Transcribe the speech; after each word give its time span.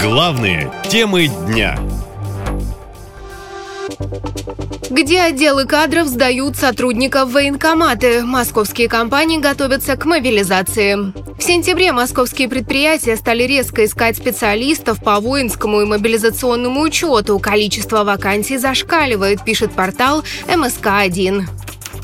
Главные 0.00 0.70
темы 0.88 1.26
дня. 1.26 1.76
Где 4.90 5.22
отделы 5.22 5.64
кадров 5.66 6.06
сдают 6.06 6.56
сотрудников 6.56 7.32
военкоматы? 7.32 8.22
Московские 8.22 8.88
компании 8.88 9.38
готовятся 9.38 9.96
к 9.96 10.04
мобилизации. 10.04 10.96
В 11.36 11.42
сентябре 11.42 11.90
московские 11.92 12.48
предприятия 12.48 13.16
стали 13.16 13.42
резко 13.42 13.84
искать 13.84 14.16
специалистов 14.16 15.02
по 15.02 15.18
воинскому 15.18 15.80
и 15.82 15.84
мобилизационному 15.84 16.80
учету. 16.80 17.38
Количество 17.40 18.04
вакансий 18.04 18.56
зашкаливает, 18.56 19.44
пишет 19.44 19.72
портал 19.72 20.22
МСК-1. 20.46 21.57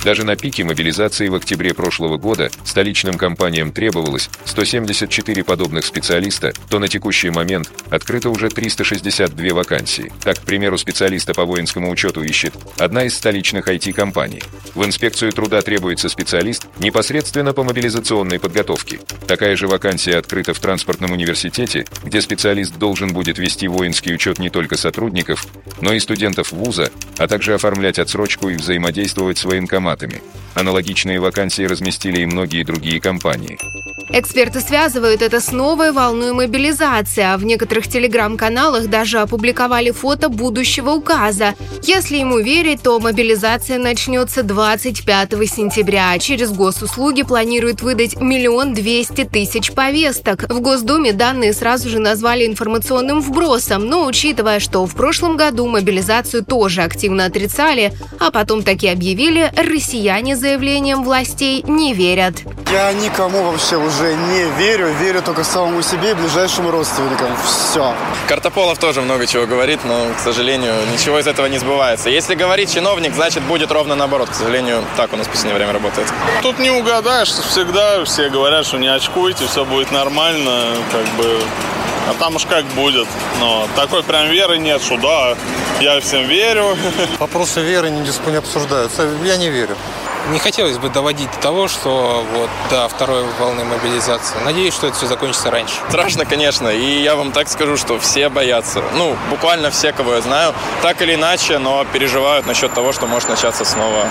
Даже 0.04 0.24
на 0.24 0.36
пике 0.36 0.64
мобилизации 0.64 1.28
в 1.28 1.34
октябре 1.34 1.72
прошлого 1.72 2.18
года 2.18 2.50
столичным 2.66 3.14
компаниям 3.14 3.72
требовалось 3.72 4.28
174 4.44 5.42
подобных 5.44 5.86
специалиста, 5.86 6.52
то 6.68 6.78
на 6.78 6.88
текущий 6.88 7.30
момент 7.30 7.72
открыто 7.88 8.28
уже 8.28 8.50
362 8.50 9.54
вакансии. 9.54 10.12
Так, 10.22 10.40
к 10.40 10.42
примеру, 10.42 10.76
специалиста 10.76 11.32
по 11.32 11.46
воинскому 11.46 11.90
учету 11.90 12.22
ищет 12.22 12.52
одна 12.76 13.04
из 13.04 13.16
столичных 13.16 13.66
IT-компаний. 13.66 14.42
В 14.74 14.84
инспекцию 14.84 15.32
труда 15.32 15.62
требуется 15.62 16.10
специалист 16.10 16.66
непосредственно 16.80 17.54
по 17.54 17.64
мобилизационной 17.64 18.38
подготовке. 18.38 18.98
Такая 19.26 19.56
же 19.56 19.68
вакансия 19.68 20.18
открыта 20.18 20.52
в 20.52 20.60
транспортном 20.60 21.12
университете, 21.12 21.86
где 22.02 22.20
специалист 22.20 22.76
должен 22.76 23.14
будет 23.14 23.38
вести 23.38 23.68
воинский 23.68 24.12
учет 24.12 24.38
не 24.38 24.50
только 24.50 24.76
сотрудников, 24.76 25.46
но 25.80 25.94
и 25.94 25.98
студентов 25.98 26.52
вуза, 26.52 26.90
а 27.16 27.26
также 27.26 27.54
оформлять 27.54 27.98
отсрочку 27.98 28.50
и 28.50 28.56
взаимодействовать 28.56 29.38
с 29.38 29.44
военкоматом 29.46 29.93
форматами. 29.94 30.22
Аналогичные 30.54 31.20
вакансии 31.20 31.62
разместили 31.62 32.22
и 32.22 32.26
многие 32.26 32.64
другие 32.64 33.00
компании. 33.00 33.58
Эксперты 34.10 34.60
связывают 34.60 35.22
это 35.22 35.40
с 35.40 35.50
новой 35.50 35.90
волной 35.90 36.32
мобилизации, 36.32 37.22
а 37.22 37.36
в 37.36 37.44
некоторых 37.44 37.88
телеграм-каналах 37.88 38.88
даже 38.88 39.18
опубликовали 39.18 39.90
фото 39.90 40.28
будущего 40.28 40.90
указа. 40.90 41.54
Если 41.82 42.18
ему 42.18 42.38
верить, 42.38 42.82
то 42.82 43.00
мобилизация 43.00 43.78
начнется 43.78 44.42
25 44.42 45.30
сентября. 45.48 46.10
А 46.12 46.18
через 46.18 46.52
госуслуги 46.52 47.22
планируют 47.22 47.82
выдать 47.82 48.20
миллион 48.20 48.74
двести 48.74 49.24
тысяч 49.24 49.72
повесток. 49.72 50.44
В 50.48 50.60
Госдуме 50.60 51.12
данные 51.12 51.52
сразу 51.52 51.88
же 51.88 51.98
назвали 51.98 52.46
информационным 52.46 53.20
вбросом, 53.20 53.86
но 53.86 54.06
учитывая, 54.06 54.60
что 54.60 54.86
в 54.86 54.94
прошлом 54.94 55.36
году 55.36 55.66
мобилизацию 55.66 56.44
тоже 56.44 56.82
активно 56.82 57.24
отрицали, 57.24 57.92
а 58.20 58.30
потом 58.30 58.62
таки 58.62 58.86
объявили, 58.88 59.50
россияне 59.56 60.36
заявлениям 60.36 61.04
властей 61.04 61.62
не 61.66 61.94
верят. 61.94 62.42
Я 62.74 62.92
никому 62.92 63.44
вообще 63.44 63.76
уже 63.76 64.16
не 64.16 64.42
верю. 64.58 64.92
Верю 64.94 65.22
только 65.22 65.44
самому 65.44 65.80
себе 65.80 66.10
и 66.10 66.14
ближайшим 66.14 66.68
родственникам. 66.68 67.28
Все. 67.46 67.94
Картополов 68.26 68.80
тоже 68.80 69.00
много 69.00 69.28
чего 69.28 69.46
говорит, 69.46 69.84
но, 69.84 70.08
к 70.16 70.18
сожалению, 70.18 70.74
ничего 70.92 71.20
из 71.20 71.28
этого 71.28 71.46
не 71.46 71.58
сбывается. 71.58 72.10
Если 72.10 72.34
говорит 72.34 72.68
чиновник, 72.68 73.14
значит 73.14 73.44
будет 73.44 73.70
ровно 73.70 73.94
наоборот. 73.94 74.28
К 74.30 74.34
сожалению, 74.34 74.82
так 74.96 75.12
у 75.12 75.16
нас 75.16 75.28
в 75.28 75.30
последнее 75.30 75.54
время 75.54 75.72
работает. 75.72 76.08
Тут 76.42 76.58
не 76.58 76.70
угадаешь. 76.70 77.28
Всегда 77.28 78.04
все 78.04 78.28
говорят, 78.28 78.66
что 78.66 78.78
не 78.78 78.88
очкуйте, 78.88 79.46
все 79.46 79.64
будет 79.64 79.92
нормально. 79.92 80.74
Как 80.90 81.06
бы 81.16 81.40
а 82.10 82.14
там 82.18 82.34
уж 82.34 82.44
как 82.44 82.64
будет. 82.74 83.06
Но 83.38 83.68
такой 83.76 84.02
прям 84.02 84.28
веры 84.30 84.58
нет, 84.58 84.82
что 84.82 84.96
да, 84.96 85.36
я 85.80 86.00
всем 86.00 86.26
верю. 86.26 86.76
Вопросы 87.20 87.60
веры 87.60 87.90
не, 87.90 88.00
не 88.00 88.36
обсуждаются. 88.36 89.08
Я 89.22 89.36
не 89.36 89.48
верю. 89.48 89.76
Не 90.30 90.38
хотелось 90.38 90.78
бы 90.78 90.88
доводить 90.88 91.30
до 91.32 91.38
того, 91.38 91.68
что 91.68 92.24
вот 92.32 92.48
до 92.70 92.88
второй 92.88 93.24
волны 93.38 93.64
мобилизации. 93.64 94.36
Надеюсь, 94.44 94.72
что 94.72 94.86
это 94.86 94.96
все 94.96 95.06
закончится 95.06 95.50
раньше. 95.50 95.74
Страшно, 95.88 96.24
конечно, 96.24 96.68
и 96.68 97.02
я 97.02 97.14
вам 97.14 97.30
так 97.30 97.48
скажу, 97.48 97.76
что 97.76 97.98
все 97.98 98.30
боятся. 98.30 98.82
Ну, 98.94 99.16
буквально 99.28 99.70
все, 99.70 99.92
кого 99.92 100.14
я 100.14 100.22
знаю, 100.22 100.54
так 100.80 101.02
или 101.02 101.14
иначе, 101.14 101.58
но 101.58 101.84
переживают 101.92 102.46
насчет 102.46 102.72
того, 102.72 102.92
что 102.92 103.06
может 103.06 103.28
начаться 103.28 103.66
снова 103.66 104.06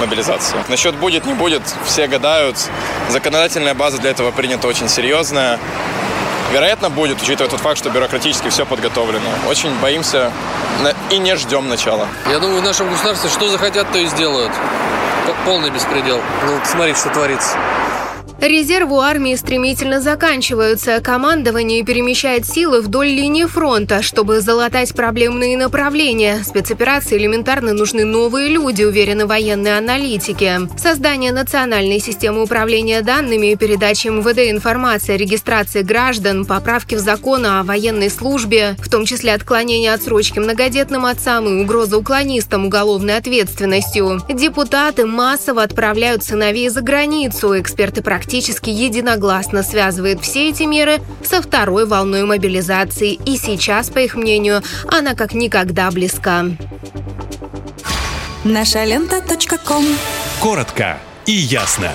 мобилизация. 0.00 0.64
Насчет 0.68 0.96
будет, 0.96 1.26
не 1.26 1.34
будет, 1.34 1.62
все 1.84 2.08
гадают. 2.08 2.56
Законодательная 3.08 3.74
база 3.74 3.98
для 3.98 4.10
этого 4.10 4.32
принята 4.32 4.66
очень 4.66 4.88
серьезная. 4.88 5.60
Вероятно, 6.52 6.90
будет, 6.90 7.22
учитывая 7.22 7.50
тот 7.50 7.60
факт, 7.60 7.78
что 7.78 7.90
бюрократически 7.90 8.48
все 8.48 8.66
подготовлено. 8.66 9.30
Очень 9.48 9.74
боимся 9.78 10.32
и 11.10 11.18
не 11.18 11.36
ждем 11.36 11.68
начала. 11.68 12.08
Я 12.28 12.40
думаю, 12.40 12.60
в 12.60 12.64
нашем 12.64 12.90
государстве 12.90 13.30
что 13.30 13.48
захотят, 13.48 13.90
то 13.92 13.98
и 13.98 14.06
сделают 14.06 14.52
полный 15.44 15.70
беспредел. 15.70 16.20
Ну, 16.44 16.60
смотри, 16.64 16.94
что 16.94 17.10
творится. 17.10 17.56
Резервы 18.40 18.96
у 18.96 19.00
армии 19.00 19.34
стремительно 19.34 20.00
заканчиваются. 20.02 21.00
Командование 21.00 21.82
перемещает 21.82 22.46
силы 22.46 22.82
вдоль 22.82 23.08
линии 23.08 23.44
фронта, 23.44 24.02
чтобы 24.02 24.40
залатать 24.40 24.94
проблемные 24.94 25.56
направления. 25.56 26.42
Спецоперации 26.44 27.16
элементарно 27.16 27.72
нужны 27.72 28.04
новые 28.04 28.48
люди, 28.48 28.84
уверены 28.84 29.26
военные 29.26 29.78
аналитики. 29.78 30.60
Создание 30.78 31.32
национальной 31.32 31.98
системы 31.98 32.42
управления 32.42 33.00
данными, 33.00 33.54
передачи 33.54 34.08
МВД 34.08 34.50
информации 34.50 35.14
о 35.14 35.16
регистрации 35.16 35.80
граждан, 35.80 36.44
поправки 36.44 36.94
в 36.94 36.98
закон 36.98 37.46
о 37.46 37.62
военной 37.62 38.10
службе, 38.10 38.76
в 38.78 38.90
том 38.90 39.06
числе 39.06 39.32
отклонение 39.32 39.94
отсрочки 39.94 40.38
многодетным 40.38 41.06
отцам 41.06 41.48
и 41.48 41.62
угроза 41.62 41.96
уклонистам 41.96 42.66
уголовной 42.66 43.16
ответственностью. 43.16 44.20
Депутаты 44.28 45.06
массово 45.06 45.62
отправляют 45.62 46.22
сыновей 46.22 46.68
за 46.68 46.82
границу. 46.82 47.58
Эксперты 47.58 48.02
практически 48.02 48.25
практически 48.26 48.70
единогласно 48.70 49.62
связывает 49.62 50.20
все 50.20 50.48
эти 50.48 50.64
меры 50.64 51.00
со 51.22 51.40
второй 51.40 51.86
волной 51.86 52.24
мобилизации. 52.24 53.12
И 53.12 53.36
сейчас, 53.36 53.88
по 53.88 54.00
их 54.00 54.16
мнению, 54.16 54.64
она 54.88 55.14
как 55.14 55.32
никогда 55.32 55.92
близка. 55.92 56.44
Наша 58.42 58.82
лента. 58.82 59.20
Коротко 60.40 60.98
и 61.24 61.32
ясно. 61.32 61.92